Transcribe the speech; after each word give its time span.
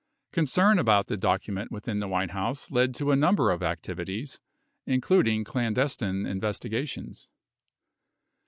Con 0.33 0.45
cern 0.45 0.79
about 0.79 1.05
the 1.05 1.15
document 1.15 1.71
within 1.71 1.99
the 1.99 2.07
White 2.07 2.31
House 2.31 2.71
led 2.71 2.95
to 2.95 3.11
a 3.11 3.15
number 3.15 3.51
of 3.51 3.61
activities, 3.61 4.39
including 4.87 5.43
clandestine 5.43 6.25
investigations. 6.25 7.29